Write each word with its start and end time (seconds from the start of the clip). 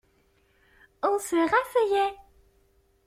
On 1.03 1.19
se 1.19 1.35
rasseyait. 1.35 2.17